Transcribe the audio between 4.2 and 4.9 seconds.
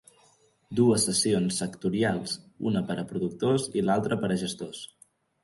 per a gestors.